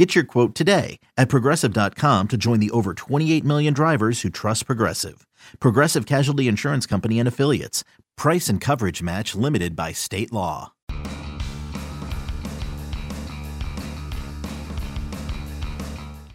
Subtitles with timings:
[0.00, 4.64] Get your quote today at progressive.com to join the over 28 million drivers who trust
[4.64, 5.26] Progressive.
[5.60, 7.84] Progressive Casualty Insurance Company and Affiliates.
[8.16, 10.72] Price and coverage match limited by state law.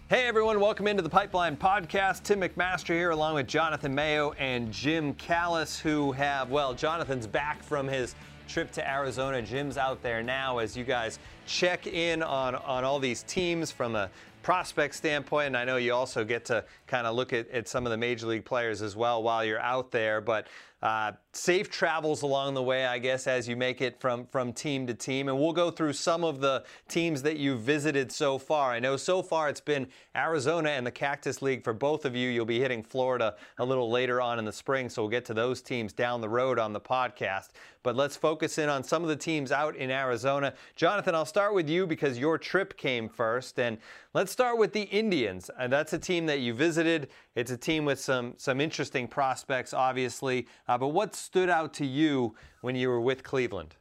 [0.08, 2.22] Hey everyone, welcome into the Pipeline Podcast.
[2.22, 7.64] Tim McMaster here, along with Jonathan Mayo and Jim Callis, who have, well, Jonathan's back
[7.64, 8.14] from his
[8.48, 9.42] trip to Arizona.
[9.42, 13.96] Jim's out there now as you guys check in on, on all these teams from
[13.96, 14.10] a
[14.44, 15.48] prospect standpoint.
[15.48, 17.98] And I know you also get to kind of look at, at some of the
[17.98, 20.22] major league players as well while you're out there.
[20.22, 20.48] But
[20.84, 24.86] uh, safe travels along the way, I guess, as you make it from, from team
[24.86, 25.30] to team.
[25.30, 28.72] And we'll go through some of the teams that you've visited so far.
[28.72, 32.30] I know so far it's been Arizona and the Cactus League for both of you.
[32.30, 35.34] You'll be hitting Florida a little later on in the spring, so we'll get to
[35.34, 37.50] those teams down the road on the podcast.
[37.86, 40.56] But let's focus in on some of the teams out in Arizona.
[40.76, 43.60] Jonathan, I'll start with you because your trip came first.
[43.60, 43.78] And
[44.16, 45.52] let's start with the Indians.
[45.60, 47.10] And that's a team that you visited.
[47.36, 50.48] It's a team with some, some interesting prospects, obviously.
[50.68, 53.76] Uh, but what stood out to you when you were with Cleveland?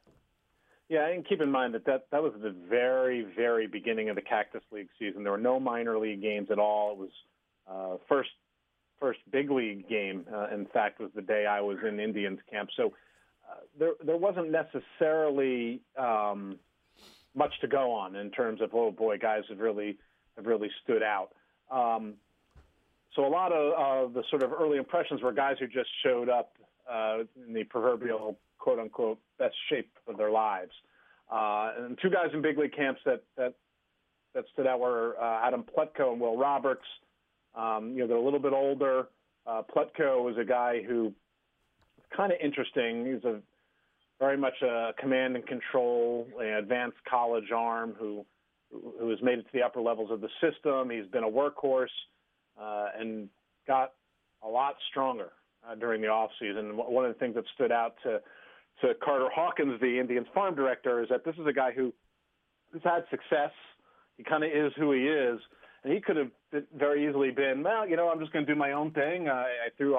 [0.90, 4.22] Yeah, and keep in mind that, that that was the very, very beginning of the
[4.22, 5.22] Cactus League season.
[5.22, 6.92] There were no minor league games at all.
[6.92, 7.10] It was
[7.66, 8.28] uh, first
[9.00, 10.26] first big league game.
[10.30, 12.68] Uh, in fact, was the day I was in Indians camp.
[12.76, 12.92] So
[13.78, 16.58] there there wasn't necessarily um,
[17.34, 19.98] much to go on in terms of oh boy, guys have really
[20.36, 21.30] have really stood out.
[21.70, 22.14] Um,
[23.14, 26.56] so a lot of, the sort of early impressions were guys who just showed up
[26.92, 30.72] uh, in the proverbial quote unquote best shape of their lives.
[31.30, 33.54] Uh, and two guys in big league camps that that
[34.34, 36.84] that stood out were uh, Adam Plutko and Will Roberts.
[37.54, 39.06] Um, you know, they're a little bit older.
[39.46, 41.12] Uh, Plutko was a guy who
[42.16, 43.06] kind of interesting.
[43.06, 43.40] He's a
[44.18, 46.26] very much a command and control,
[46.58, 48.24] advanced college arm who
[48.98, 50.90] who has made it to the upper levels of the system.
[50.90, 51.86] He's been a workhorse
[52.60, 53.28] uh, and
[53.68, 53.92] got
[54.42, 55.30] a lot stronger
[55.68, 56.76] uh, during the off season.
[56.76, 58.20] One of the things that stood out to
[58.82, 61.92] to Carter Hawkins, the Indians farm director, is that this is a guy who
[62.72, 63.52] who's had success.
[64.16, 65.40] He kind of is who he is,
[65.82, 66.30] and he could have
[66.76, 69.28] very easily been, well, you know, I'm just going to do my own thing.
[69.28, 69.96] I, I threw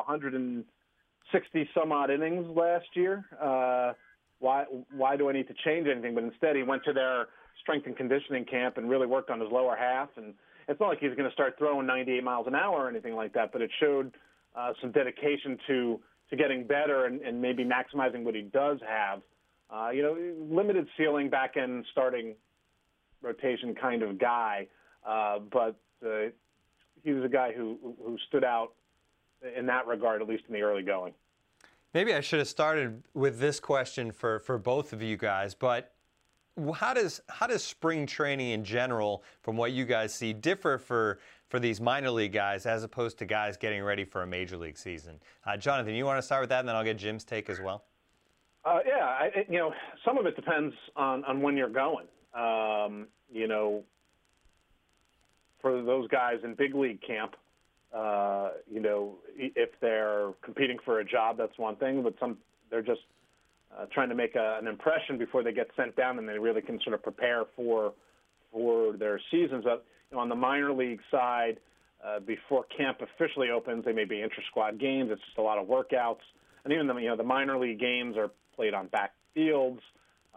[1.31, 3.25] 160 some odd innings last year.
[3.41, 3.93] Uh,
[4.39, 4.65] why
[4.95, 6.13] why do I need to change anything?
[6.13, 7.27] But instead, he went to their
[7.61, 10.09] strength and conditioning camp and really worked on his lower half.
[10.17, 10.33] And
[10.67, 13.33] it's not like he's going to start throwing 98 miles an hour or anything like
[13.33, 14.11] that, but it showed
[14.55, 15.99] uh, some dedication to
[16.29, 19.21] to getting better and, and maybe maximizing what he does have.
[19.69, 20.17] Uh, you know,
[20.55, 22.35] limited ceiling back end starting
[23.21, 24.67] rotation kind of guy,
[25.07, 25.75] uh, but
[26.05, 26.29] uh,
[27.03, 28.73] he was a guy who who stood out
[29.57, 31.13] in that regard, at least in the early going.
[31.93, 35.93] Maybe I should have started with this question for, for both of you guys, but
[36.75, 41.19] how does how does spring training in general, from what you guys see, differ for
[41.49, 44.77] for these minor league guys as opposed to guys getting ready for a major league
[44.77, 45.19] season?
[45.45, 47.59] Uh, Jonathan, you want to start with that, and then I'll get Jim's take as
[47.59, 47.83] well.
[48.63, 52.07] Uh, yeah, I, you know, some of it depends on on when you're going.
[52.33, 53.83] Um, you know,
[55.61, 57.35] for those guys in big league camp,
[57.93, 62.03] uh, you know, if they're competing for a job, that's one thing.
[62.03, 62.37] But some
[62.69, 63.01] they're just
[63.77, 66.61] uh, trying to make a, an impression before they get sent down, and they really
[66.61, 67.93] can sort of prepare for
[68.51, 69.63] for their seasons.
[69.63, 71.57] But you know, on the minor league side,
[72.05, 75.09] uh, before camp officially opens, they may be inter-squad games.
[75.11, 76.23] It's just a lot of workouts,
[76.63, 79.81] and even the you know the minor league games are played on back fields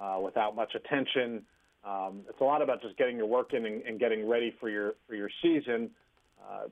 [0.01, 1.43] uh, without much attention.
[1.85, 4.69] Um, it's a lot about just getting your work in and, and getting ready for
[4.69, 5.91] your for your season.
[6.41, 6.69] Uh,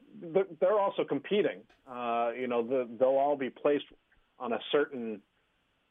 [0.60, 1.60] they're also competing.
[1.90, 3.84] Uh, you know, the, they'll all be placed
[4.38, 5.20] on a certain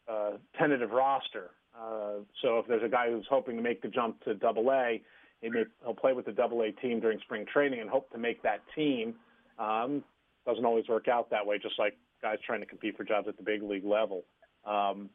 [0.08, 1.51] uh, tentative roster.
[1.77, 5.01] Uh, so if there's a guy who's hoping to make the jump to Double A,
[5.42, 8.62] he'll play with the Double A team during spring training and hope to make that
[8.75, 9.16] team.
[9.60, 10.04] Um,
[10.45, 11.57] doesn't always work out that way.
[11.57, 14.24] Just like guys trying to compete for jobs at the big league level.
[14.66, 15.10] Um,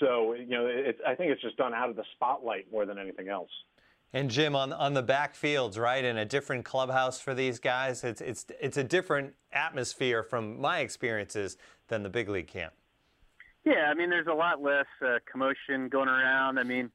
[0.00, 2.98] so you know, it, I think it's just done out of the spotlight more than
[2.98, 3.50] anything else.
[4.14, 8.20] And Jim, on on the backfields, right, in a different clubhouse for these guys, it's
[8.20, 11.56] it's it's a different atmosphere from my experiences
[11.88, 12.74] than the big league camp.
[13.64, 16.58] Yeah, I mean, there's a lot less uh, commotion going around.
[16.58, 16.90] I mean,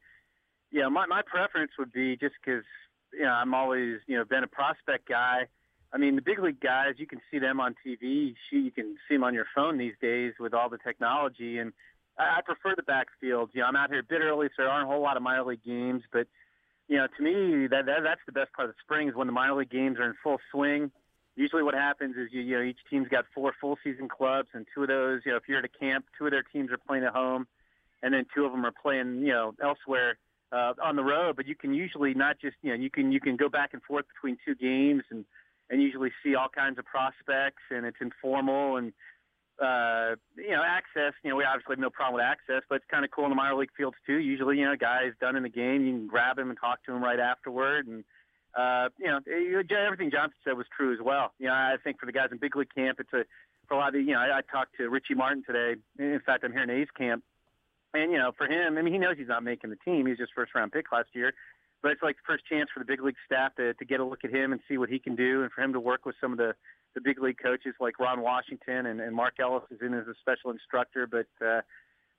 [0.71, 2.63] yeah, my my preference would be just because
[3.11, 5.47] you know I'm always you know been a prospect guy.
[5.91, 8.33] I mean, the big league guys, you can see them on TV.
[8.51, 11.57] You can see them on your phone these days with all the technology.
[11.57, 11.73] And
[12.17, 13.49] I prefer the backfield.
[13.53, 15.23] You know, I'm out here a bit early, so there aren't a whole lot of
[15.23, 16.03] minor league games.
[16.13, 16.27] But
[16.89, 19.27] you know, to me, that, that that's the best part of the spring is when
[19.27, 20.91] the minor league games are in full swing.
[21.35, 24.65] Usually, what happens is you, you know each team's got four full season clubs, and
[24.73, 26.79] two of those, you know, if you're at a camp, two of their teams are
[26.79, 27.47] playing at home,
[28.01, 30.17] and then two of them are playing, you know, elsewhere
[30.51, 31.35] uh, on the road.
[31.35, 33.83] But you can usually not just, you know, you can you can go back and
[33.83, 35.25] forth between two games and
[35.69, 38.91] and usually see all kinds of prospects, and it's informal and
[39.61, 41.13] uh, you know access.
[41.23, 43.31] You know, we obviously have no problem with access, but it's kind of cool in
[43.31, 44.17] the minor league fields too.
[44.17, 46.93] Usually, you know, guys done in the game, you can grab him and talk to
[46.93, 48.03] him right afterward, and
[48.55, 51.33] uh, you know, everything Jonathan said was true as well.
[51.39, 53.25] You know, I think for the guys in big league camp, it's a
[53.67, 55.79] for a lot of you know, I, I talked to Richie Martin today.
[55.99, 57.23] In fact, I'm here in A's camp,
[57.93, 60.05] and you know, for him, I mean, he knows he's not making the team.
[60.05, 61.33] He's just first round pick last year
[61.81, 64.03] but it's like the first chance for the big league staff to, to get a
[64.05, 66.15] look at him and see what he can do, and for him to work with
[66.19, 66.53] some of the
[66.99, 70.13] the big league coaches like Ron Washington and, and Mark Ellis is in as a
[70.19, 71.07] special instructor.
[71.07, 71.61] But uh,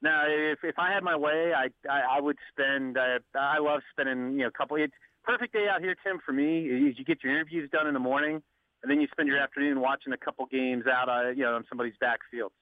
[0.03, 2.97] now, if if I had my way, I I, I would spend.
[2.97, 4.77] Uh, I love spending you know a couple.
[4.77, 4.93] It's
[5.25, 6.19] perfect day out here, Tim.
[6.25, 8.43] For me, is you get your interviews done in the morning,
[8.83, 11.65] and then you spend your afternoon watching a couple games out, uh, you know, on
[11.69, 12.53] somebody's backfield.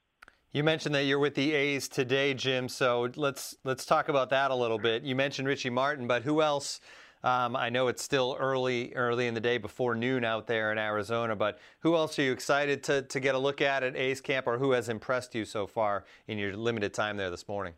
[0.50, 2.69] You mentioned that you're with the A's today, Jim.
[2.69, 5.03] So let's let's talk about that a little bit.
[5.05, 6.81] You mentioned Richie Martin, but who else?
[7.25, 10.79] Um, I know it's still early early in the day before noon out there in
[10.79, 14.20] Arizona, but who else are you excited to to get a look at at A's
[14.20, 17.75] camp, or who has impressed you so far in your limited time there this morning?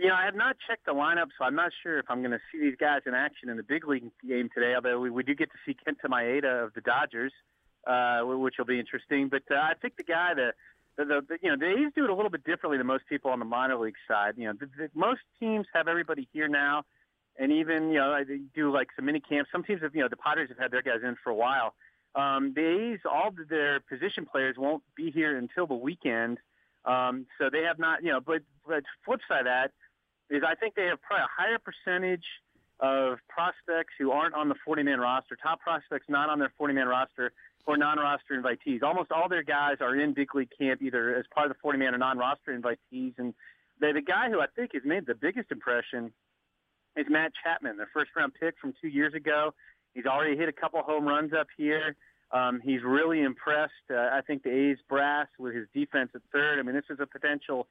[0.00, 2.30] You know, I have not checked the lineup, so I'm not sure if I'm going
[2.30, 4.74] to see these guys in action in the big league game today.
[4.74, 7.32] Although we, we do get to see Kenta Maeda of the Dodgers,
[7.86, 9.28] uh, which will be interesting.
[9.28, 10.54] But uh, I think the guy that
[10.96, 13.30] the, the, you know the A's do it a little bit differently than most people
[13.30, 14.34] on the minor league side.
[14.36, 16.84] You know, the, the, most teams have everybody here now,
[17.38, 19.50] and even you know they do like some mini camps.
[19.52, 21.74] Some teams have you know the Padres have had their guys in for a while.
[22.14, 26.38] Um, the A's, all their position players won't be here until the weekend,
[26.84, 28.20] um, so they have not you know.
[28.20, 29.72] But but flip side of that
[30.28, 32.24] is I think they have probably a higher percentage
[32.80, 37.32] of prospects who aren't on the 40-man roster, top prospects not on their 40-man roster
[37.64, 38.82] for non-roster invitees.
[38.82, 41.94] Almost all their guys are in big league camp either as part of the 40-man
[41.94, 43.12] or non-roster invitees.
[43.18, 43.34] And
[43.80, 46.12] the guy who I think has made the biggest impression
[46.96, 49.54] is Matt Chapman, their first-round pick from two years ago.
[49.94, 51.96] He's already hit a couple home runs up here.
[52.32, 53.72] Um, he's really impressed.
[53.90, 56.58] Uh, I think the A's brass with his defense at third.
[56.58, 57.66] I mean, this is a potential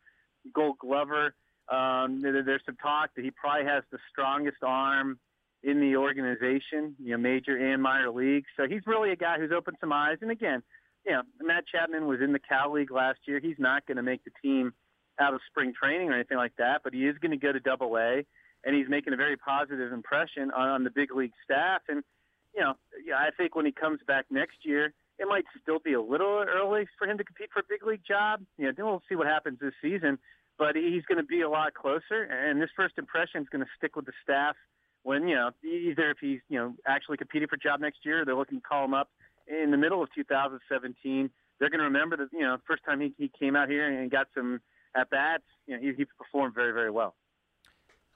[0.54, 1.34] Gold Glover.
[1.70, 5.20] Um, there, there's some talk that he probably has the strongest arm
[5.64, 8.46] in the organization, you know, major and minor league.
[8.58, 10.18] So he's really a guy who's opened some eyes.
[10.22, 10.64] And again,
[11.06, 13.40] you know, Matt Chapman was in the Cal League last year.
[13.40, 14.74] He's not going to make the team
[15.20, 17.60] out of spring training or anything like that, but he is going to go to
[17.60, 18.26] Double A,
[18.64, 21.82] and he's making a very positive impression on, on the big league staff.
[21.88, 22.04] And
[22.56, 22.74] you know,
[23.06, 26.46] yeah, I think when he comes back next year, it might still be a little
[26.48, 28.42] early for him to compete for a big league job.
[28.58, 30.18] You know, then we'll see what happens this season.
[30.58, 33.72] But he's going to be a lot closer, and this first impression is going to
[33.78, 34.58] stick with the staff
[35.04, 38.26] when you know either if he's you know actually competing for a job next year,
[38.26, 39.10] they're looking to call him up
[39.48, 41.30] in the middle of 2017.
[41.60, 44.12] They're going to remember that you know first time he, he came out here and
[44.12, 44.62] got some
[44.96, 47.16] at bats, you know he, he performed very very well.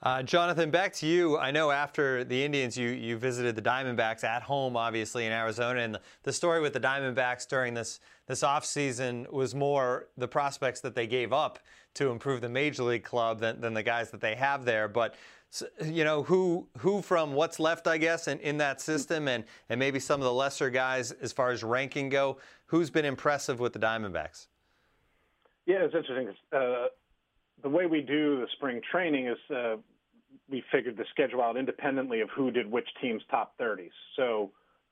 [0.04, 1.38] Uh, Jonathan, back to you.
[1.38, 5.80] I know after the Indians, you, you visited the Diamondbacks at home, obviously in Arizona,
[5.80, 10.94] and the, story with the Diamondbacks during this this offseason was more the prospects that
[10.94, 11.60] they gave up
[11.94, 14.90] to improve the major league club than, than the guys that they have there.
[14.90, 15.16] But
[15.82, 19.80] you know who who from what's left, I guess, in, in that system, and and
[19.80, 22.40] maybe some of the lesser guys as far as ranking go.
[22.66, 24.48] Who's been impressive with the Diamondbacks?
[25.66, 26.36] Yeah, it's interesting.
[26.52, 26.88] Uh,
[27.62, 29.78] the way we do the spring training is uh,
[30.54, 33.90] we figured the schedule out independently of who did which team's top 30s.
[34.16, 34.52] So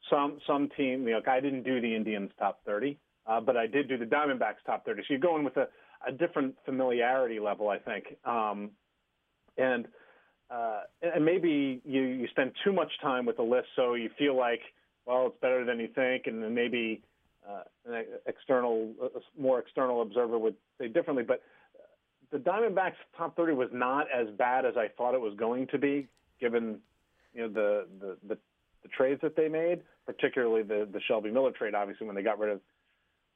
[0.09, 3.67] some some team, you know, I didn't do the Indians top 30, uh, but I
[3.67, 5.03] did do the Diamondbacks top 30.
[5.03, 5.67] So you're going with a,
[6.05, 8.05] a different familiarity level, I think.
[8.25, 8.71] Um,
[9.55, 9.87] and
[10.49, 14.35] uh, and maybe you, you spend too much time with the list, so you feel
[14.35, 14.61] like,
[15.05, 17.03] well, it's better than you think, and then maybe
[17.47, 18.91] uh, an external,
[19.39, 21.23] more external observer would say differently.
[21.23, 21.41] But
[22.31, 25.77] the Diamondbacks' top 30 was not as bad as I thought it was going to
[25.77, 26.07] be,
[26.39, 26.79] given
[27.33, 28.37] you know the the, the,
[28.83, 32.39] the trades that they made, particularly the the Shelby Miller trade, obviously when they got
[32.39, 32.61] rid of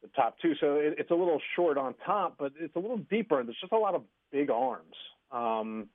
[0.02, 0.54] the top two.
[0.60, 3.44] So it, it's a little short on top, but it's a little deeper.
[3.44, 4.96] There's just a lot of big arms.
[5.32, 5.88] Um,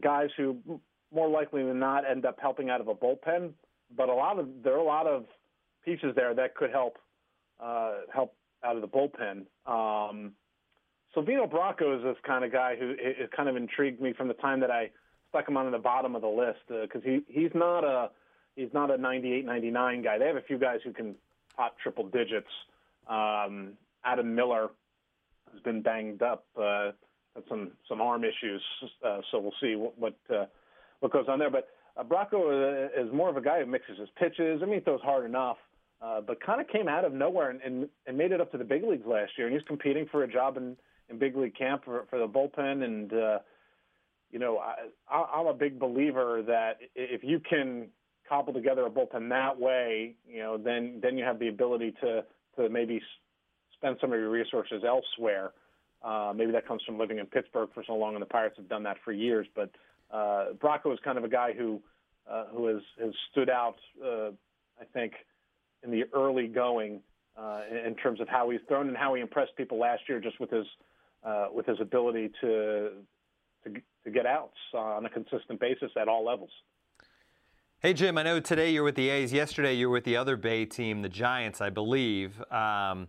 [0.00, 0.80] guys who
[1.14, 3.52] more likely than not end up helping out of a bullpen.
[3.96, 5.26] But a lot of there are a lot of
[5.84, 6.98] pieces there that could help
[7.62, 9.44] uh, help out of the bullpen.
[9.66, 10.32] Um,
[11.14, 14.34] Silvino Bracho is this kind of guy who it, kind of intrigued me from the
[14.34, 14.90] time that I
[15.30, 18.10] stuck him on the bottom of the list because uh, he he's not a
[18.56, 20.18] he's not a 98 99 guy.
[20.18, 21.14] They have a few guys who can
[21.56, 22.48] top triple digits.
[23.08, 23.72] Um,
[24.04, 24.70] Adam Miller
[25.52, 26.92] has been banged up, uh,
[27.34, 28.62] had some some arm issues,
[29.04, 30.46] uh, so we'll see what what, uh,
[31.00, 31.50] what goes on there.
[31.50, 34.60] But uh, Bracho is more of a guy who mixes his pitches.
[34.62, 35.58] I mean, he throws hard enough,
[36.02, 38.58] uh, but kind of came out of nowhere and, and and made it up to
[38.58, 39.46] the big leagues last year.
[39.46, 40.76] And he's competing for a job in
[41.08, 42.84] in big league camp for for the bullpen.
[42.84, 43.38] And uh,
[44.30, 47.88] you know, I, I'm a big believer that if you can
[48.28, 52.24] cobble together a bullpen that way, you know, then then you have the ability to
[52.56, 53.00] to maybe
[53.76, 55.52] spend some of your resources elsewhere.
[56.02, 58.68] Uh, maybe that comes from living in Pittsburgh for so long, and the Pirates have
[58.68, 59.46] done that for years.
[59.54, 59.70] But
[60.10, 61.80] uh, Bracho is kind of a guy who
[62.30, 64.30] uh, who has has stood out, uh,
[64.80, 65.12] I think,
[65.82, 67.00] in the early going
[67.36, 70.38] uh, in terms of how he's thrown and how he impressed people last year, just
[70.40, 70.66] with his
[71.24, 72.90] uh, with his ability to
[73.64, 73.70] to,
[74.04, 76.50] to get outs on a consistent basis at all levels.
[77.80, 79.32] Hey, Jim, I know today you're with the A's.
[79.32, 82.40] Yesterday you were with the other Bay team, the Giants, I believe.
[82.50, 83.08] Um,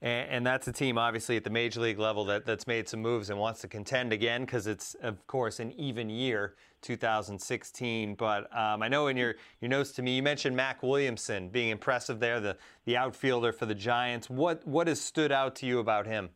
[0.00, 3.00] and, and, that's a team, obviously, at the major league level that, that's made some
[3.00, 8.14] moves and wants to contend again because it's, of course, an even year, 2016.
[8.14, 11.70] But um, I know in your, your notes to me, you mentioned Mac Williamson being
[11.70, 14.30] impressive there, the, the outfielder for the Giants.
[14.30, 16.30] What, what has stood out to you about him?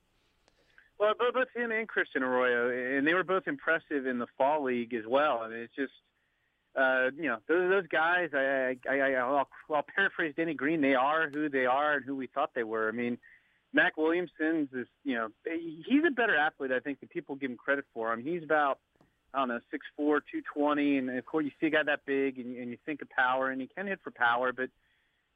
[1.02, 4.94] Well, both him and Christian Arroyo, and they were both impressive in the fall league
[4.94, 5.40] as well.
[5.42, 5.92] I mean, it's just
[6.76, 10.80] uh, you know, those, those guys, I, I, I, I'll, I'll paraphrase Denny Green.
[10.80, 12.88] They are who they are and who we thought they were.
[12.88, 13.18] I mean,
[13.72, 17.56] Mac Williamson's is, you know, he's a better athlete, I think, than people give him
[17.56, 18.12] credit for.
[18.12, 18.78] I mean, he's about,
[19.34, 22.00] I don't know, six four, two twenty, and of course you see a guy that
[22.06, 24.68] big, and, and you think of power, and he can hit for power, but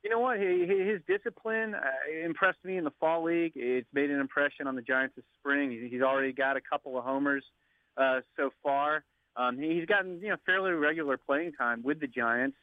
[0.07, 0.39] you know what?
[0.39, 3.55] His discipline uh, impressed me in the fall league.
[3.57, 5.89] It's made an impression on the Giants this spring.
[5.91, 7.43] He's already got a couple of homers
[7.97, 9.03] uh, so far.
[9.37, 12.57] Um, he's gotten you know fairly regular playing time with the Giants,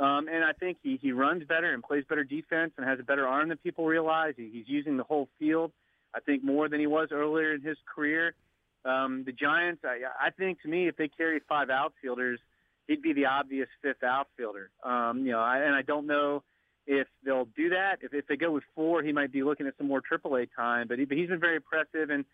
[0.00, 3.04] um, and I think he he runs better and plays better defense and has a
[3.04, 4.34] better arm than people realize.
[4.36, 5.70] He, he's using the whole field,
[6.16, 8.34] I think, more than he was earlier in his career.
[8.84, 12.40] Um, the Giants, I, I think, to me, if they carry five outfielders,
[12.88, 14.70] he'd be the obvious fifth outfielder.
[14.82, 16.42] Um, you know, I, and I don't know
[16.88, 17.98] if they'll do that.
[18.00, 20.88] If, if they go with four, he might be looking at some more AAA time.
[20.88, 22.24] But, he, but he's been very impressive, and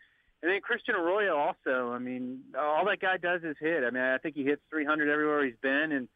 [0.42, 1.92] and then Christian Arroyo also.
[1.92, 3.82] I mean, all that guy does is hit.
[3.82, 6.08] I mean, I think he hits 300 everywhere he's been, and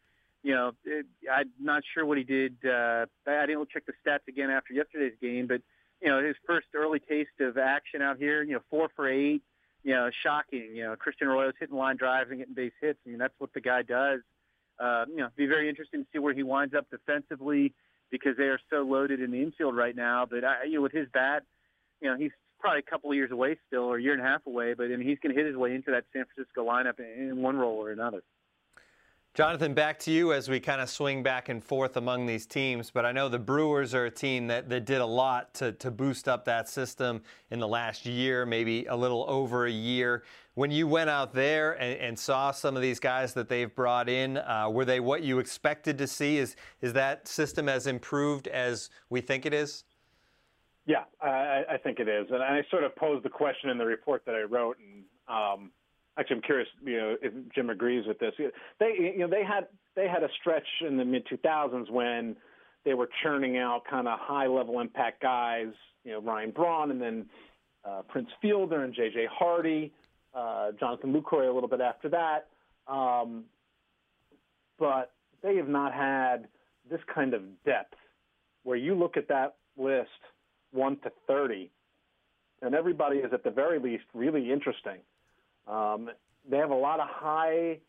[0.43, 2.55] you know, it, I'm not sure what he did.
[2.63, 5.61] Uh, I didn't check the stats again after yesterday's game, but
[6.01, 9.41] you know, his first early taste of action out here, you know, four for eight.
[9.83, 10.75] You know, shocking.
[10.75, 12.99] You know, Christian Arroyo's hitting line drives and getting base hits.
[13.05, 14.19] I mean, that's what the guy does.
[14.77, 17.73] Uh, you know, it'd be very interesting to see where he winds up defensively
[18.11, 20.25] because they are so loaded in the infield right now.
[20.29, 21.43] But I, you know, with his bat,
[22.01, 24.25] you know, he's probably a couple of years away still, or a year and a
[24.25, 24.73] half away.
[24.73, 27.41] But I mean, he's going to hit his way into that San Francisco lineup in
[27.41, 28.21] one role or another.
[29.35, 32.91] Jonathan, back to you as we kind of swing back and forth among these teams.
[32.91, 35.91] But I know the Brewers are a team that, that did a lot to, to
[35.91, 40.23] boost up that system in the last year, maybe a little over a year.
[40.59, 44.09] When you went out there and, and saw some of these guys that they've brought
[44.09, 46.37] in, uh, were they what you expected to see?
[46.37, 49.85] Is, is that system as improved as we think it is?
[50.85, 53.85] Yeah, I, I think it is, and I sort of posed the question in the
[53.85, 55.71] report that I wrote, and um,
[56.17, 58.33] actually, I'm curious, you know, if Jim agrees with this.
[58.81, 62.35] They, you know, they had they had a stretch in the mid 2000s when
[62.83, 65.71] they were churning out kind of high level impact guys,
[66.03, 67.27] you know, Ryan Braun, and then
[67.85, 69.27] uh, Prince Fielder and J.J.
[69.31, 69.93] Hardy,
[70.33, 72.47] uh, Jonathan Lucroy a little bit after that,
[72.87, 73.43] um,
[74.77, 76.47] but they have not had
[76.89, 77.95] this kind of depth
[78.63, 80.09] where you look at that list
[80.71, 81.71] 1 to 30.
[82.61, 84.97] And everybody is at the very least really interesting.
[85.67, 86.09] Um,
[86.49, 87.79] they have a lot of high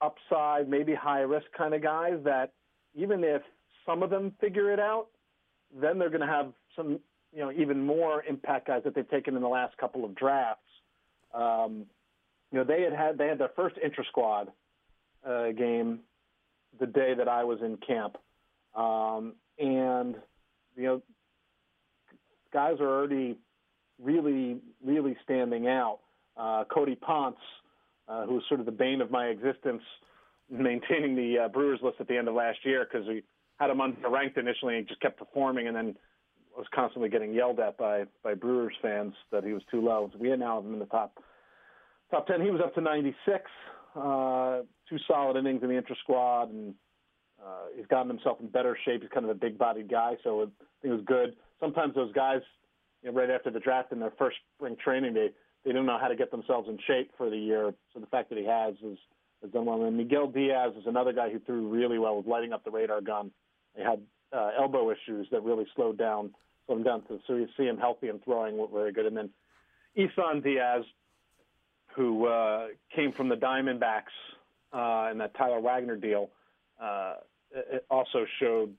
[0.00, 2.52] upside, maybe high risk kind of guys that
[2.94, 3.42] even if
[3.86, 5.06] some of them figure it out,
[5.80, 6.98] then they're going to have some,
[7.32, 10.62] you know, even more impact guys that they've taken in the last couple of drafts.
[11.34, 11.86] Um,
[12.52, 14.50] you know, they had had they had their first intra squad
[15.26, 16.00] uh, game
[16.78, 18.16] the day that I was in camp,
[18.74, 20.16] um, and
[20.76, 21.02] you know
[22.52, 23.38] guys are already
[24.02, 26.00] really, really standing out.
[26.36, 27.36] Uh, Cody Ponce,
[28.08, 29.82] uh, who was sort of the bane of my existence,
[30.48, 33.22] maintaining the uh, Brewers list at the end of last year because we
[33.58, 35.96] had him underranked initially and just kept performing, and then
[36.56, 40.10] was constantly getting yelled at by by Brewers fans that he was too low.
[40.18, 41.18] We now have him in the top
[42.10, 42.40] top ten.
[42.40, 43.44] He was up to 96,
[43.96, 46.74] uh, two solid innings in the intra squad, and
[47.40, 49.02] uh, he's gotten himself in better shape.
[49.02, 51.94] He's kind of a big bodied guy, so it, I think it was good sometimes
[51.94, 52.40] those guys,
[53.02, 55.28] you know, right after the draft in their first spring training, they
[55.64, 57.74] they don't know how to get themselves in shape for the year.
[57.92, 58.98] So the fact that he has is
[59.42, 59.84] has done well.
[59.84, 63.00] And Miguel Diaz is another guy who threw really well, was lighting up the radar
[63.00, 63.30] gun.
[63.76, 64.00] They had
[64.32, 66.30] uh, elbow issues that really slowed down
[66.66, 67.02] slowed him down.
[67.26, 69.06] So you see him healthy and throwing very good.
[69.06, 69.30] And then
[69.96, 70.84] Isan Diaz,
[71.96, 74.14] who uh, came from the Diamondbacks
[74.72, 76.30] uh, in that Tyler Wagner deal,
[76.80, 77.14] uh,
[77.52, 78.72] it also showed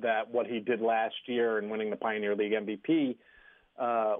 [0.00, 3.16] that what he did last year in winning the Pioneer League MVP
[3.78, 4.16] uh,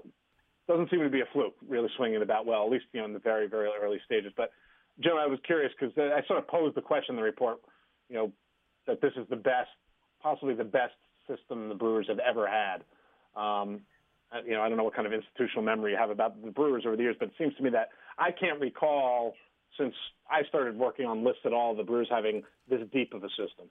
[0.67, 1.55] doesn't seem to be a fluke.
[1.67, 4.31] Really swinging bat well, at least you know in the very very early stages.
[4.35, 4.51] But
[4.99, 7.59] Joe, I was curious because I sort of posed the question in the report,
[8.09, 8.31] you know,
[8.87, 9.69] that this is the best,
[10.21, 10.93] possibly the best
[11.27, 12.83] system the Brewers have ever had.
[13.35, 13.81] Um,
[14.45, 16.83] you know, I don't know what kind of institutional memory you have about the Brewers
[16.85, 19.33] over the years, but it seems to me that I can't recall
[19.77, 19.93] since
[20.29, 23.67] I started working on lists at all the Brewers having this deep of a system.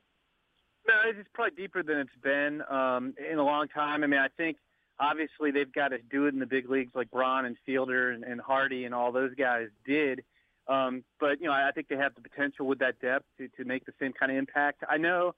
[0.86, 4.02] No, it's probably deeper than it's been um, in a long time.
[4.02, 4.56] I mean, I think
[4.98, 8.40] obviously they've got to do it in the big leagues like Braun and Fielder and,
[8.40, 10.22] Hardy and all those guys did.
[10.68, 13.64] Um, but you know, I think they have the potential with that depth to, to
[13.64, 14.84] make the same kind of impact.
[14.88, 15.34] I know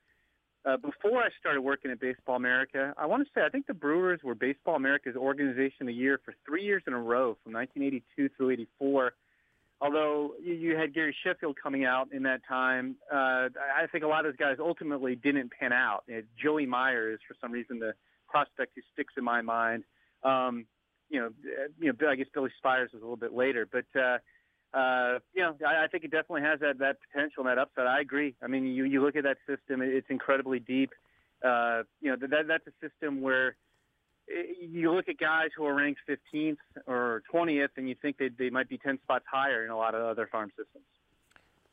[0.64, 3.74] uh, before I started working at Baseball America, I want to say I think the
[3.74, 7.52] Brewers were Baseball America's organization of the year for three years in a row, from
[7.52, 9.12] 1982 through 84.
[9.80, 14.24] Although you had Gary Sheffield coming out in that time, uh, I think a lot
[14.24, 16.04] of those guys ultimately didn't pan out.
[16.06, 17.94] You know, Joey Myers, for some reason, the
[18.28, 19.82] prospect who sticks in my mind.
[20.22, 20.66] Um,
[21.10, 21.30] you know,
[21.80, 24.18] you know, I guess Billy Spiers was a little bit later, but uh,
[24.74, 27.86] uh, you know, I, I think it definitely has that that potential and that upside.
[27.86, 28.34] I agree.
[28.42, 30.90] I mean, you you look at that system; it's incredibly deep.
[31.44, 33.56] Uh, you know, that that's a system where
[34.30, 38.30] eh, you look at guys who are ranked 15th or 20th, and you think they
[38.38, 40.84] they might be 10 spots higher in a lot of other farm systems.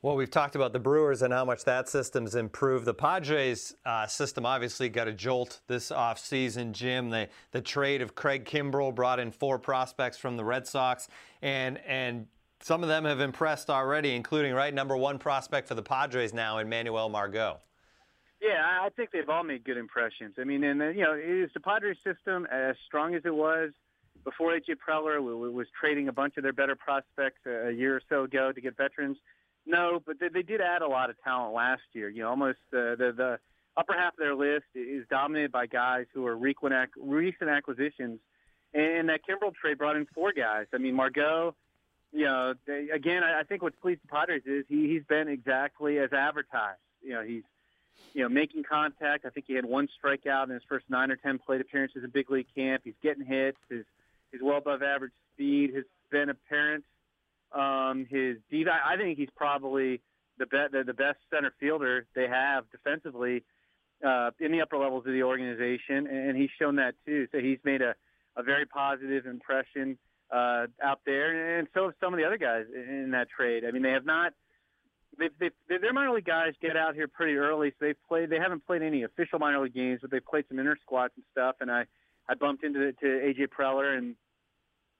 [0.02, 2.86] Well, we've talked about the Brewers and how much that system's improved.
[2.86, 7.10] The Padres uh, system obviously got a jolt this offseason, Jim.
[7.10, 11.08] The, the trade of Craig Kimbrel brought in four prospects from the Red Sox,
[11.42, 12.28] and, and
[12.60, 16.62] some of them have impressed already, including, right, number one prospect for the Padres now,
[16.62, 17.58] Manuel Margot.
[18.40, 20.34] Yeah, I think they've all made good impressions.
[20.38, 23.70] I mean, and, uh, you know, is the Padres system as strong as it was
[24.24, 24.74] before A.J.
[24.74, 25.20] Preller
[25.52, 28.76] was trading a bunch of their better prospects a year or so ago to get
[28.76, 29.16] veterans–
[29.66, 32.08] no, but they, did add a lot of talent last year.
[32.08, 33.38] You know, almost uh, the the
[33.76, 36.72] upper half of their list is dominated by guys who are recent
[37.50, 38.18] acquisitions.
[38.72, 40.66] And that Kimbrel trade brought in four guys.
[40.72, 41.54] I mean, Margot.
[42.12, 45.28] You know, they, again, I, I think what's pleased the Padres is he he's been
[45.28, 46.80] exactly as advertised.
[47.02, 47.44] You know, he's
[48.14, 49.24] you know making contact.
[49.24, 52.10] I think he had one strikeout in his first nine or ten plate appearances in
[52.10, 52.82] big league camp.
[52.84, 53.58] He's getting hits.
[53.68, 53.84] His
[54.32, 56.84] he's well above average speed has been apparent.
[57.52, 60.00] Um, his I think he's probably
[60.38, 63.44] the, be- the the best center fielder they have defensively
[64.04, 67.28] uh, in the upper levels of the organization, and he's shown that too.
[67.32, 67.94] So he's made a,
[68.36, 69.98] a very positive impression
[70.32, 73.64] uh, out there, and so have some of the other guys in that trade.
[73.64, 74.32] I mean, they have not.
[75.18, 78.30] They've, their minor league guys get out here pretty early, so they've played.
[78.30, 81.24] They haven't played any official minor league games, but they've played some inter squads and
[81.32, 81.56] stuff.
[81.60, 81.84] And I,
[82.28, 84.14] I bumped into to AJ Preller and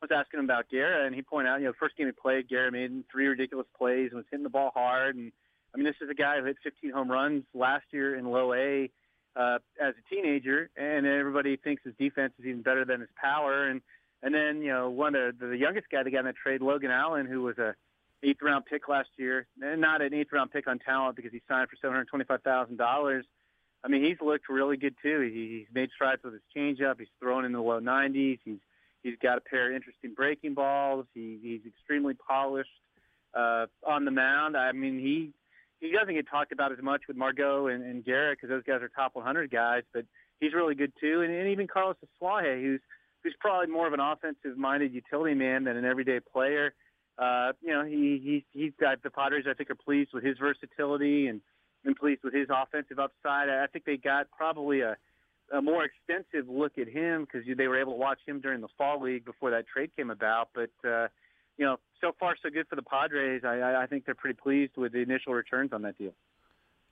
[0.02, 2.48] was asking him about Guerra, and he pointed out, you know, first game he played,
[2.48, 5.16] Guerra made three ridiculous plays and was hitting the ball hard.
[5.16, 5.32] And
[5.74, 8.52] I mean, this is a guy who hit 15 home runs last year in Low
[8.54, 8.90] A
[9.36, 13.68] uh, as a teenager, and everybody thinks his defense is even better than his power.
[13.68, 13.80] And
[14.22, 16.60] and then you know, one of the, the youngest guy that got in that trade,
[16.60, 17.74] Logan Allen, who was a
[18.22, 21.68] eighth round pick last year, not an eighth round pick on talent because he signed
[21.68, 23.24] for seven hundred twenty five thousand dollars.
[23.82, 25.20] I mean, he's looked really good too.
[25.32, 26.98] He, he's made strides with his changeup.
[26.98, 28.38] He's thrown in the low 90s.
[28.44, 28.58] He's
[29.02, 31.06] He's got a pair of interesting breaking balls.
[31.14, 32.68] He, he's extremely polished
[33.34, 34.56] uh, on the mound.
[34.56, 35.32] I mean, he
[35.80, 38.82] he doesn't get talked about as much with Margot and, and Guerra because those guys
[38.82, 40.04] are top 100 guys, but
[40.38, 41.22] he's really good too.
[41.22, 42.80] And, and even Carlos Asuaje, who's
[43.22, 46.74] who's probably more of an offensive-minded utility man than an everyday player.
[47.18, 49.44] Uh, you know, he he he's got the Padres.
[49.48, 51.40] I think are pleased with his versatility and
[51.84, 53.48] and pleased with his offensive upside.
[53.48, 54.96] I think they got probably a
[55.52, 58.68] a more extensive look at him because they were able to watch him during the
[58.78, 60.48] fall league before that trade came about.
[60.54, 61.08] But uh,
[61.58, 63.42] you know, so far so good for the Padres.
[63.44, 66.14] I, I think they're pretty pleased with the initial returns on that deal.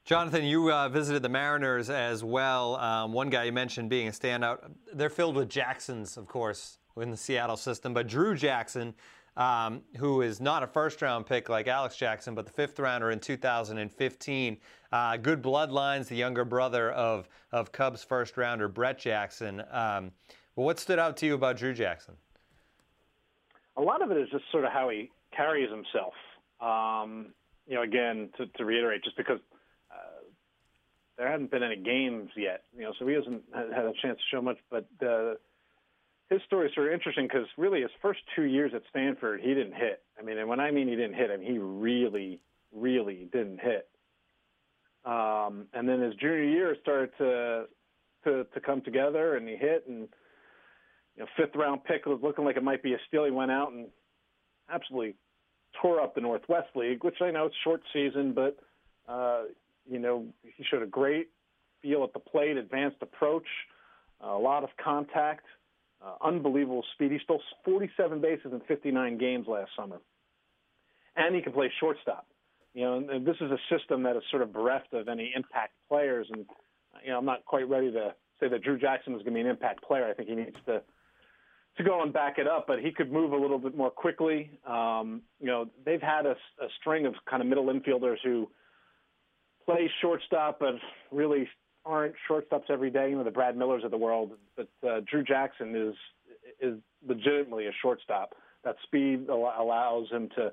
[0.09, 2.77] Jonathan, you uh, visited the Mariners as well.
[2.77, 4.71] Um, one guy you mentioned being a standout.
[4.95, 7.93] They're filled with Jacksons, of course, in the Seattle system.
[7.93, 8.95] But Drew Jackson
[9.37, 13.11] um, who is not a first round pick like Alex Jackson, but the fifth rounder
[13.11, 14.57] in 2015.
[14.91, 19.63] Uh, good bloodlines, the younger brother of, of Cubs first rounder Brett Jackson.
[19.71, 20.11] Um,
[20.57, 22.15] but what stood out to you about Drew Jackson?
[23.77, 26.15] A lot of it is just sort of how he carries himself.
[26.63, 27.35] Um,
[27.67, 29.39] you know, again, to, to reiterate, just because
[31.19, 34.37] there hadn't been any games yet, you know, so he hasn't had a chance to
[34.37, 34.57] show much.
[34.71, 35.35] But uh,
[36.31, 39.49] his story is sort of interesting because really his first two years at Stanford, he
[39.49, 40.03] didn't hit.
[40.19, 42.41] I mean, and when I mean he didn't hit, I mean he really,
[42.73, 43.89] really didn't hit.
[45.05, 47.65] Um, and then his junior year started to
[48.25, 50.09] to to come together, and he hit, and
[51.17, 53.25] you know, fifth round pick was looking like it might be a steal.
[53.25, 53.89] He went out and
[54.73, 55.17] absolutely
[55.81, 58.57] tore up the Northwest League, which I know it's short season, but
[59.09, 59.45] uh,
[59.89, 61.29] you know he showed a great
[61.83, 63.47] feel at the plate, advanced approach,
[64.23, 65.45] uh, a lot of contact,
[66.05, 67.13] uh, unbelievable speed.
[67.13, 70.01] He stole 47 bases in 59 games last summer,
[71.17, 72.27] and he can play shortstop.
[72.75, 75.73] You know, and, this is a system that is sort of bereft of any impact
[75.89, 76.45] players, and
[77.05, 79.41] you know I'm not quite ready to say that Drew Jackson is going to be
[79.41, 80.07] an impact player.
[80.07, 80.83] I think he needs to
[81.79, 84.51] to go and back it up, but he could move a little bit more quickly.
[84.67, 88.51] Um, you know, they've had a, a string of kind of middle infielders who
[89.69, 90.75] play shortstop, but
[91.11, 91.47] really
[91.85, 93.11] aren't shortstops every day.
[93.11, 94.33] You know, the Brad Millers of the world.
[94.57, 95.95] But uh, Drew Jackson is
[96.61, 98.35] is legitimately a shortstop.
[98.65, 100.53] That speed allows him to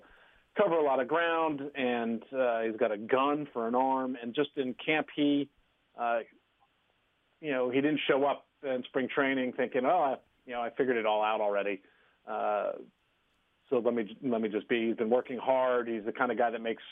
[0.58, 4.18] cover a lot of ground, and uh, he's got a gun for an arm.
[4.22, 5.50] And just in camp, he,
[6.00, 6.20] uh,
[7.42, 10.70] you know, he didn't show up in spring training thinking, oh, I, you know, I
[10.70, 11.82] figured it all out already.
[12.28, 12.74] Uh,
[13.70, 14.88] so let me let me just be.
[14.88, 15.88] He's been working hard.
[15.88, 16.84] He's the kind of guy that makes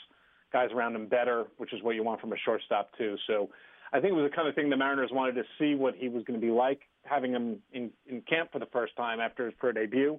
[0.54, 3.16] guys around him better, which is what you want from a shortstop too.
[3.26, 3.50] So
[3.92, 6.08] I think it was the kind of thing the Mariners wanted to see what he
[6.08, 9.44] was going to be like, having him in, in camp for the first time after
[9.44, 10.18] his pro debut,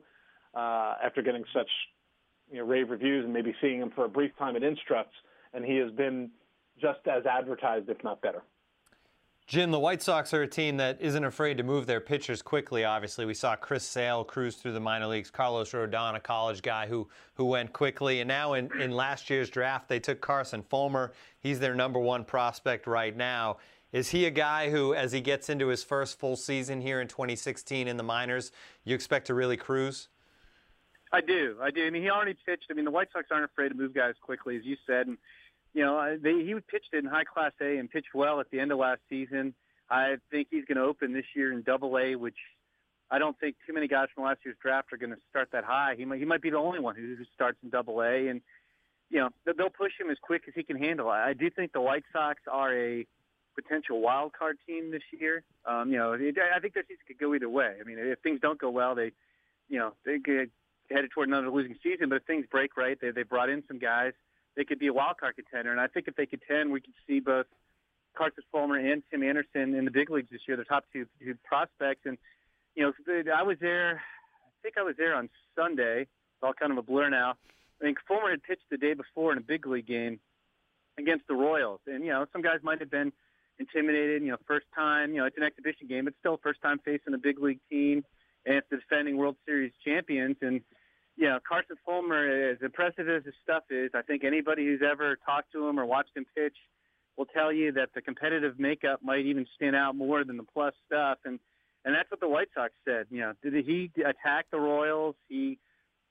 [0.53, 1.69] uh, after getting such
[2.51, 5.15] you know, rave reviews and maybe seeing him for a brief time at Instructs,
[5.53, 6.29] and he has been
[6.81, 8.43] just as advertised, if not better.
[9.47, 12.83] Jim, the White Sox are a team that isn't afraid to move their pitchers quickly.
[12.83, 15.29] Obviously, we saw Chris Sale cruise through the minor leagues.
[15.29, 19.51] Carlos Rodon, a college guy who who went quickly, and now in, in last year's
[19.51, 21.13] draft, they took Carson Fulmer.
[21.39, 23.57] He's their number one prospect right now.
[23.91, 27.07] Is he a guy who, as he gets into his first full season here in
[27.07, 28.51] 2016 in the minors,
[28.83, 30.07] you expect to really cruise?
[31.13, 31.85] I do, I do.
[31.85, 32.65] I mean, he already pitched.
[32.71, 35.17] I mean, the White Sox aren't afraid to move guys quickly, as you said, and
[35.75, 38.71] you know, they, he pitched in high class A and pitched well at the end
[38.71, 39.53] of last season.
[39.89, 42.37] I think he's going to open this year in Double A, which
[43.11, 45.65] I don't think too many guys from last year's draft are going to start that
[45.65, 45.95] high.
[45.97, 48.41] He might he might be the only one who, who starts in Double A, and
[49.09, 51.09] you know they'll push him as quick as he can handle.
[51.09, 53.05] I do think the White Sox are a
[53.53, 55.43] potential wild card team this year.
[55.65, 57.75] Um, you know, I think their season could go either way.
[57.79, 59.11] I mean, if things don't go well, they,
[59.69, 60.49] you know, they get
[60.89, 62.09] headed toward another losing season.
[62.09, 64.13] But if things break right, they they brought in some guys
[64.55, 65.71] they could be a wild card contender.
[65.71, 67.45] And I think if they contend, we could see both
[68.15, 71.35] Carson Fulmer and Tim Anderson in the big leagues this year, the top two, two
[71.43, 72.01] prospects.
[72.05, 72.17] And,
[72.75, 72.93] you know,
[73.35, 76.01] I was there, I think I was there on Sunday.
[76.01, 77.35] It's all kind of a blur now.
[77.81, 80.19] I think Fulmer had pitched the day before in a big league game
[80.97, 81.81] against the Royals.
[81.87, 83.11] And, you know, some guys might have been
[83.59, 86.79] intimidated, you know, first time, you know, it's an exhibition game, but still first time
[86.83, 88.03] facing a big league team
[88.45, 90.37] and it's the defending World Series champions.
[90.41, 90.61] And,
[91.17, 95.17] you know, Carson Fulmer, as impressive as his stuff is, I think anybody who's ever
[95.25, 96.57] talked to him or watched him pitch
[97.17, 100.73] will tell you that the competitive makeup might even stand out more than the plus
[100.85, 101.19] stuff.
[101.25, 101.39] And
[101.85, 103.05] and that's what the White Sox said.
[103.11, 105.15] You know, did he attack the Royals?
[105.29, 105.59] He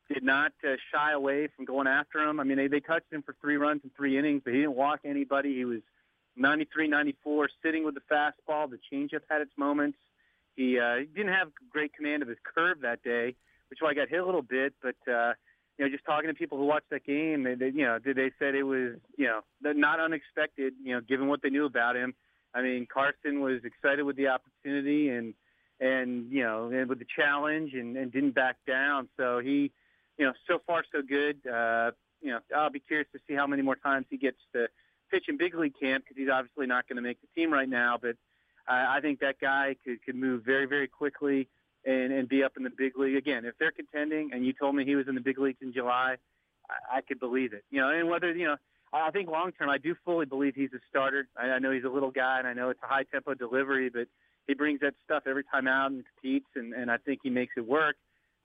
[0.08, 2.38] did not uh, shy away from going after him.
[2.38, 4.76] I mean, they, they touched him for three runs in three innings, but he didn't
[4.76, 5.52] walk anybody.
[5.52, 5.80] He was
[6.36, 8.70] 93, 94, sitting with the fastball.
[8.70, 9.98] The changeup had its moments.
[10.54, 13.34] He, uh, didn't have great command of his curve that day
[13.74, 14.72] which why I got hit a little bit.
[14.80, 15.32] But uh,
[15.78, 18.16] you know, just talking to people who watched that game, they, they you know, did
[18.16, 20.74] they said it was you know not unexpected.
[20.82, 22.14] You know, given what they knew about him.
[22.54, 25.34] I mean, Carson was excited with the opportunity and
[25.80, 29.08] and you know and with the challenge and, and didn't back down.
[29.16, 29.72] So he,
[30.18, 31.44] you know, so far so good.
[31.44, 31.90] Uh,
[32.22, 34.68] you know, I'll be curious to see how many more times he gets to
[35.10, 37.68] pitch in big league camp because he's obviously not going to make the team right
[37.68, 37.98] now.
[38.00, 38.14] But
[38.68, 41.48] I, I think that guy could could move very very quickly
[41.84, 43.44] and, and be up in the big league again.
[43.44, 46.16] If they're contending, and you told me he was in the big leagues in July,
[46.68, 47.64] I, I could believe it.
[47.70, 48.56] You know, and whether you know,
[48.92, 51.28] I think long term, I do fully believe he's a starter.
[51.36, 53.90] I, I know he's a little guy, and I know it's a high tempo delivery,
[53.90, 54.08] but
[54.46, 57.54] he brings that stuff every time out and competes, and, and I think he makes
[57.56, 57.96] it work.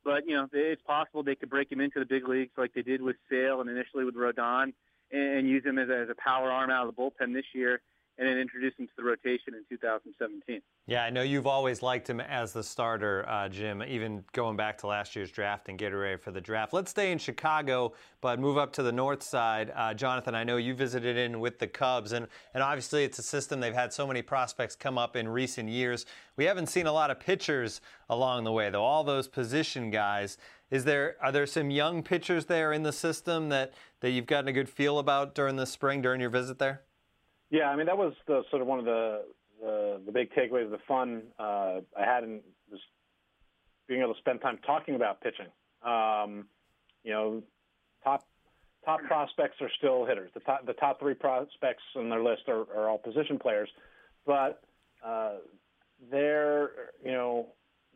[0.03, 2.81] But you know, it's possible they could break him into the big leagues like they
[2.81, 4.73] did with Sale and initially with Rodon,
[5.11, 7.45] and, and use him as a, as a power arm out of the bullpen this
[7.53, 7.81] year
[8.19, 10.61] and then introduce him to the rotation in 2017.
[10.87, 14.77] Yeah, I know you've always liked him as the starter, uh, Jim, even going back
[14.79, 16.73] to last year's draft and getting ready for the draft.
[16.73, 19.71] Let's stay in Chicago, but move up to the north side.
[19.73, 23.23] Uh, Jonathan, I know you visited in with the Cubs, and, and obviously it's a
[23.23, 26.05] system they've had so many prospects come up in recent years.
[26.35, 27.79] We haven't seen a lot of pitchers
[28.09, 30.37] along the way, though, all those position guys.
[30.71, 34.49] Is there are there some young pitchers there in the system that, that you've gotten
[34.49, 36.81] a good feel about during the spring, during your visit there?
[37.49, 39.23] Yeah, I mean that was the sort of one of the
[39.61, 42.83] the, the big takeaways, the fun uh, I had in just
[43.87, 45.47] being able to spend time talking about pitching.
[45.83, 46.45] Um,
[47.03, 47.43] you know,
[48.03, 48.25] top
[48.85, 50.31] top prospects are still hitters.
[50.33, 53.69] The top the top three prospects on their list are, are all position players,
[54.25, 54.61] but
[55.05, 55.35] uh,
[56.11, 56.71] there,
[57.03, 57.47] you know,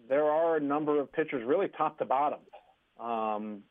[0.10, 2.39] there are a number of pitchers, really top to bottom,
[3.00, 3.63] um,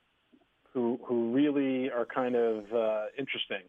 [0.73, 3.62] who who really are kind of uh, interesting,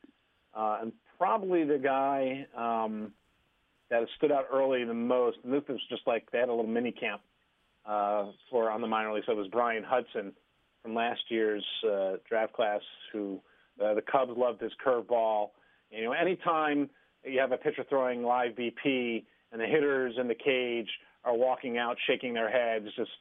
[0.53, 3.11] uh, and probably the guy um,
[3.89, 5.37] that stood out early the most.
[5.43, 7.21] And this was just like they had a little mini camp
[7.85, 9.23] uh, for on the minor league.
[9.25, 10.33] So it was Bryan Hudson
[10.81, 13.39] from last year's uh, draft class, who
[13.83, 15.49] uh, the Cubs loved his curveball.
[15.91, 16.89] You know, anytime
[17.23, 20.89] you have a pitcher throwing live BP and the hitters in the cage
[21.23, 23.11] are walking out, shaking their heads, just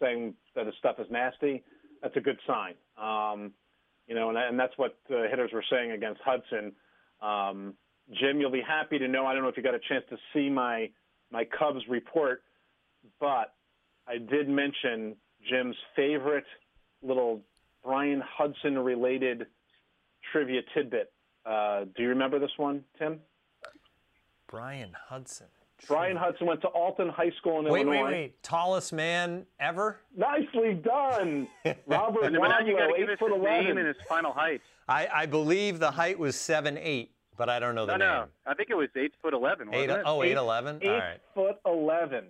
[0.00, 1.62] saying that his stuff is nasty,
[2.02, 2.74] that's a good sign.
[2.96, 3.52] Um,
[4.06, 6.72] you know, and, and that's what the hitters were saying against Hudson.
[7.20, 7.74] Um,
[8.12, 9.26] Jim, you'll be happy to know.
[9.26, 10.90] I don't know if you got a chance to see my
[11.30, 12.42] my Cubs report,
[13.20, 13.54] but
[14.06, 15.16] I did mention
[15.48, 16.46] Jim's favorite
[17.02, 17.42] little
[17.84, 19.46] Bryan Hudson related
[20.32, 21.12] trivia tidbit.
[21.44, 23.20] Uh, do you remember this one, Tim?
[24.50, 25.46] Bryan Hudson.
[25.86, 28.02] Bryan Hudson went to Alton High School in wait, Illinois.
[28.04, 28.42] Wait, wait, wait.
[28.42, 30.00] Tallest man ever?
[30.16, 31.46] Nicely done.
[31.86, 33.64] Robert and, but now you got to give eight us foot his 11.
[33.66, 34.60] name and his final height.
[34.88, 38.08] I, I believe the height was seven eight, but I don't know the no, name.
[38.46, 38.50] no.
[38.50, 39.68] I think it was eight foot eleven.
[39.70, 40.02] Wasn't Eight, it?
[40.04, 40.78] oh, eight eleven.
[40.82, 41.20] Eight All right.
[41.34, 42.24] foot eleven.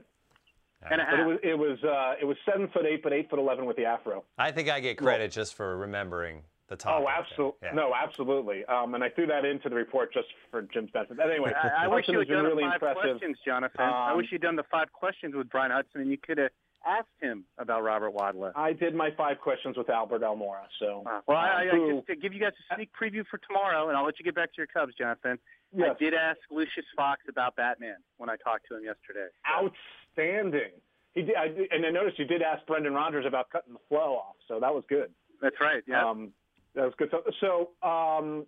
[0.90, 1.12] and a half.
[1.14, 3.64] But it was it was uh, it was seven foot eight, but eight foot eleven
[3.64, 4.24] with the afro.
[4.37, 7.07] I think I get credit just for remembering the topic.
[7.07, 7.59] Oh, absolutely.
[7.62, 7.74] Yeah.
[7.74, 8.64] No, absolutely.
[8.66, 11.16] Um, and I threw that into the report just for Jim's benefit.
[11.16, 13.02] But Anyway, I, I wish you had done really the five impressive.
[13.18, 13.81] questions, Jonathan.
[13.81, 16.50] I wish Um, you'd done the five questions with Bryan Hudson, and you could have
[16.87, 18.52] asked him about Robert Wadlow.
[18.54, 20.66] I did my five questions with Albert Almora.
[20.78, 23.26] So, Uh, well, I, I, um, who- just to give you guys a sneak preview
[23.26, 25.38] for tomorrow, and I'll let you get back to your Cubs, Jonathan.
[25.74, 29.26] yes, I did ask Lucius Fox about Batman when I talked to him yesterday.
[29.50, 30.70] outstanding.
[31.14, 34.16] He did, I, and I noticed you did ask Brendan Rodgers about cutting the flow
[34.16, 35.11] off, so that was good.
[35.42, 35.83] That's right.
[35.87, 36.04] Yeah.
[36.09, 36.33] Um,
[36.74, 37.11] that was good.
[37.11, 38.46] So, so um,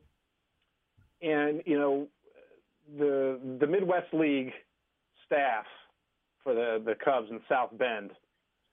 [1.22, 2.06] and you know,
[2.98, 4.52] the the Midwest League
[5.26, 5.64] staff
[6.42, 8.10] for the the Cubs in South Bend.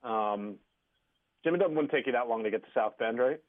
[0.02, 0.56] Um,
[1.44, 3.40] Jim, it wouldn't take you that long to get to South Bend, right?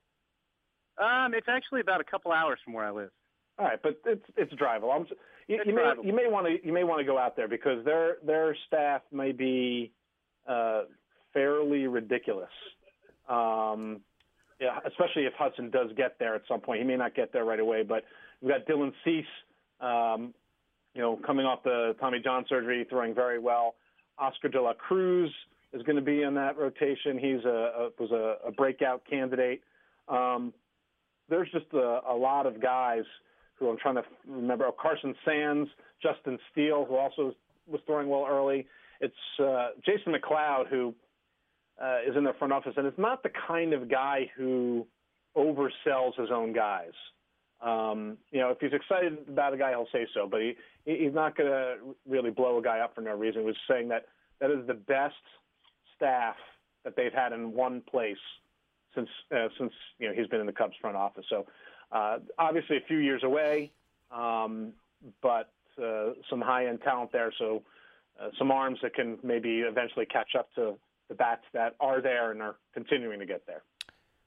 [0.99, 3.09] um, it's actually about a couple hours from where I live.
[3.57, 4.93] All right, but it's it's drivable.
[4.95, 5.05] I'm,
[5.47, 6.05] you, It's you may drivable.
[6.05, 9.01] you may want to you may want to go out there because their their staff
[9.11, 9.91] may be
[10.47, 10.83] uh,
[11.33, 12.49] fairly ridiculous.
[13.27, 14.01] Um,
[14.59, 16.81] yeah, especially if Hudson does get there at some point.
[16.81, 18.03] He may not get there right away, but
[18.41, 19.25] we've got Dylan Cease,
[19.79, 20.33] um,
[20.93, 23.75] you know, coming off the Tommy John surgery, throwing very well.
[24.17, 25.31] Oscar De La Cruz
[25.71, 27.17] is going to be in that rotation.
[27.17, 29.61] He's a, a was a, a breakout candidate.
[30.07, 30.53] Um,
[31.29, 33.03] there's just a, a lot of guys
[33.55, 34.65] who I'm trying to remember.
[34.65, 35.69] Oh, Carson Sands,
[36.01, 37.33] Justin Steele, who also
[37.67, 38.65] was throwing well early.
[38.99, 40.93] It's uh, Jason McLeod, who
[41.81, 44.85] uh, is in the front office, and it's not the kind of guy who
[45.35, 46.91] oversells his own guys.
[47.61, 51.13] Um, you know, if he's excited about a guy, he'll say so, but he he's
[51.13, 51.75] not going to
[52.07, 53.41] really blow a guy up for no reason.
[53.41, 54.05] He was saying that
[54.39, 55.15] that is the best
[55.95, 56.35] staff
[56.83, 58.17] that they've had in one place
[58.95, 61.25] since uh, since you know he's been in the Cubs front office.
[61.29, 61.45] So
[61.91, 63.71] uh, obviously a few years away,
[64.11, 64.73] um,
[65.21, 67.33] but uh, some high end talent there.
[67.37, 67.63] So
[68.21, 70.75] uh, some arms that can maybe eventually catch up to
[71.09, 73.63] the bats that are there and are continuing to get there.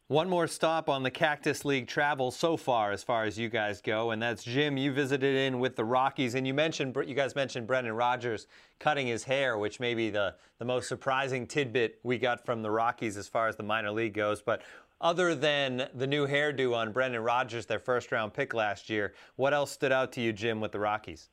[0.08, 3.80] One more stop on the Cactus League travel so far, as far as you guys
[3.80, 4.76] go, and that's Jim.
[4.76, 8.46] You visited in with the Rockies, and you mentioned you guys mentioned Brendan Rodgers
[8.78, 12.70] cutting his hair, which may be the the most surprising tidbit we got from the
[12.70, 14.42] Rockies as far as the minor league goes.
[14.42, 14.60] But
[15.00, 19.54] other than the new hairdo on Brendan Rodgers, their first round pick last year, what
[19.54, 21.30] else stood out to you, Jim, with the Rockies?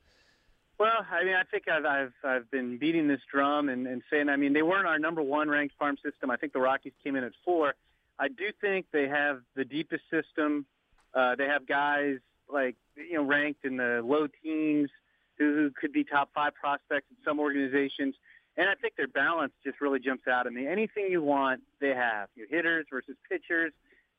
[0.79, 4.29] Well, I mean, I think I've I've, I've been beating this drum and, and saying,
[4.29, 6.31] I mean, they weren't our number one ranked farm system.
[6.31, 7.73] I think the Rockies came in at four.
[8.17, 10.65] I do think they have the deepest system.
[11.13, 12.19] Uh, they have guys
[12.51, 14.89] like you know ranked in the low teens
[15.37, 18.15] who, who could be top five prospects in some organizations,
[18.55, 20.65] and I think their balance just really jumps out at me.
[20.65, 22.29] Anything you want, they have.
[22.35, 23.73] You hitters versus pitchers,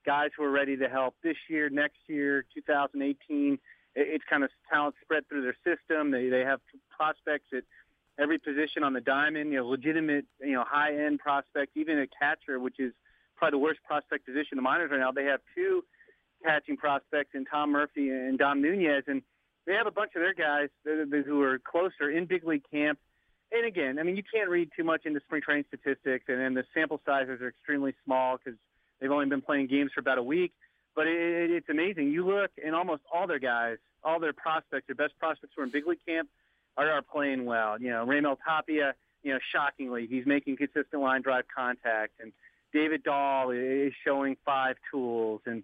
[0.05, 3.59] guys who are ready to help this year, next year, 2018.
[3.94, 6.11] It- It's kind of talent spread through their system.
[6.11, 7.64] They they have prospects at
[8.18, 9.53] every position on the diamond.
[9.53, 12.92] You know, legitimate, you know, high end prospects, even a catcher, which is
[13.37, 15.12] probably the worst prospect position the minors right now.
[15.12, 15.85] They have two
[16.44, 19.22] catching prospects in Tom Murphy and Dom Nunez, and
[19.66, 22.98] they have a bunch of their guys who are closer in big league camp.
[23.53, 26.57] And again, I mean, you can't read too much into spring training statistics, and, and
[26.57, 28.59] the sample sizes are extremely small because
[29.00, 30.53] they've only been playing games for about a week.
[30.94, 32.11] But it, it, it's amazing.
[32.11, 35.64] You look, and almost all their guys, all their prospects, their best prospects who are
[35.64, 36.29] in big league camp,
[36.76, 37.81] are, are playing well.
[37.81, 42.33] You know, Raimel Tapia, you know, shockingly, he's making consistent line drive contact, and
[42.72, 45.62] David Dahl is showing five tools, and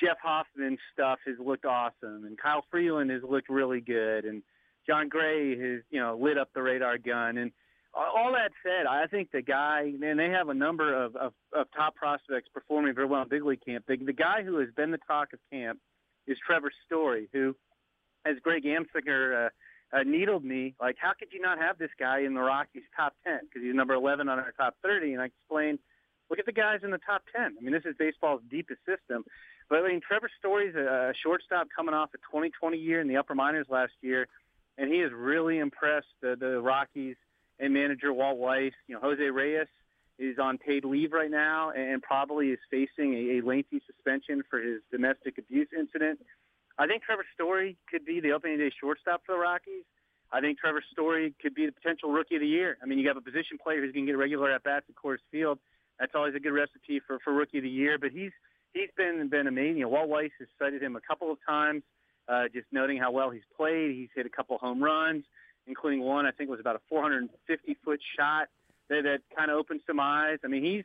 [0.00, 4.42] Jeff Hoffman's stuff has looked awesome, and Kyle Freeland has looked really good, and
[4.86, 7.52] Jon Gray has you know lit up the radar gun, and
[7.96, 11.66] all that said, I think the guy, and they have a number of, of, of
[11.74, 13.86] top prospects performing very well in big league camp.
[13.88, 15.78] The, the guy who has been the talk of camp
[16.26, 17.56] is Trevor Story, who,
[18.26, 22.20] as Greg Amsinger uh, uh, needled me, like, how could you not have this guy
[22.20, 23.40] in the Rockies top 10?
[23.42, 25.14] Because he's number 11 on our top 30.
[25.14, 25.78] And I explained,
[26.28, 27.56] look at the guys in the top 10.
[27.58, 29.24] I mean, this is baseball's deepest system.
[29.70, 33.34] But I mean, Trevor Story's a, shortstop coming off a 2020 year in the upper
[33.34, 34.28] minors last year,
[34.78, 37.16] and he has really impressed the, the Rockies
[37.58, 38.72] and manager Walt Weiss.
[38.86, 39.68] You know, Jose Reyes
[40.18, 44.58] is on paid leave right now and probably is facing a, a lengthy suspension for
[44.58, 46.20] his domestic abuse incident.
[46.78, 49.84] I think Trevor Story could be the opening day shortstop for the Rockies.
[50.32, 52.76] I think Trevor Story could be the potential rookie of the year.
[52.82, 54.94] I mean, you have a position player who's going to get regular at bats at
[54.96, 55.58] Coors Field.
[56.00, 57.96] That's always a good recipe for for rookie of the year.
[57.98, 58.32] But he's
[58.74, 59.78] he's been been amazing.
[59.78, 61.82] You know, Walt Weiss has cited him a couple of times,
[62.28, 63.94] uh, just noting how well he's played.
[63.94, 65.24] He's hit a couple home runs
[65.66, 68.48] including one I think was about a 450 foot shot
[68.88, 70.38] that, that kind of opened some eyes.
[70.44, 70.84] I mean, he's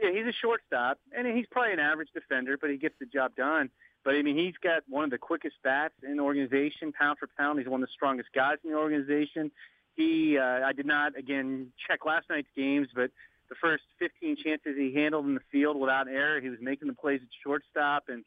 [0.00, 3.34] yeah, he's a shortstop, and he's probably an average defender, but he gets the job
[3.34, 3.68] done.
[4.04, 7.28] But I mean, he's got one of the quickest bats in the organization, pound for
[7.36, 7.58] pound.
[7.58, 9.50] He's one of the strongest guys in the organization.
[9.96, 13.10] He, uh, I did not again check last night's games, but
[13.48, 16.94] the first 15 chances he handled in the field without error, he was making the
[16.94, 18.04] plays at shortstop.
[18.08, 18.24] And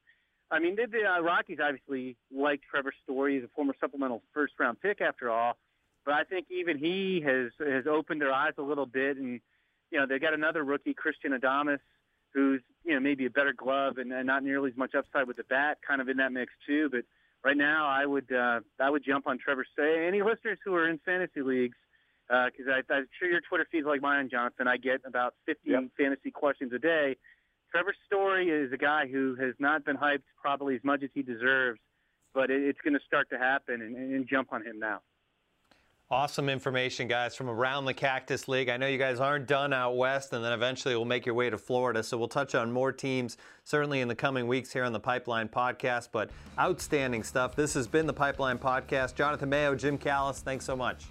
[0.52, 3.36] I mean, the, the uh, Rockies obviously liked Trevor Story.
[3.36, 5.58] He's a former supplemental first round pick after all.
[6.06, 9.40] But I think even he has has opened their eyes a little bit, and
[9.92, 11.80] you know they got another rookie, Christian Adames,
[12.34, 15.38] who's you know maybe a better glove and, and not nearly as much upside with
[15.38, 16.90] the bat, kind of in that mix too.
[16.92, 17.04] But
[17.44, 20.08] right now, I would uh, I would jump on Trevor Story.
[20.08, 21.78] Any listeners who are in fantasy leagues,
[22.28, 24.68] because uh, I'm sure your Twitter feed's like mine, Jonathan.
[24.68, 25.84] I get about 15 yep.
[25.98, 27.18] fantasy questions a day.
[27.72, 31.22] Trevor Story is a guy who has not been hyped probably as much as he
[31.22, 31.80] deserves,
[32.34, 35.00] but it, it's going to start to happen, and, and jump on him now.
[36.12, 38.68] Awesome information, guys, from around the Cactus League.
[38.68, 41.50] I know you guys aren't done out west, and then eventually we'll make your way
[41.50, 42.04] to Florida.
[42.04, 45.48] So we'll touch on more teams certainly in the coming weeks here on the Pipeline
[45.48, 46.10] Podcast.
[46.12, 47.56] But outstanding stuff.
[47.56, 49.16] This has been the Pipeline Podcast.
[49.16, 51.06] Jonathan Mayo, Jim Callis, thanks so much.